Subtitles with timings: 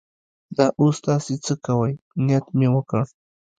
[0.57, 1.93] دا اوس تاسې څه کوئ؟
[2.25, 3.01] نیت مې وکړ.